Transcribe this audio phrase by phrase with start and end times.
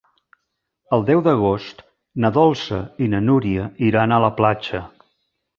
[0.97, 1.83] El deu d'agost
[2.25, 4.83] na Dolça i na Núria iran a la platja.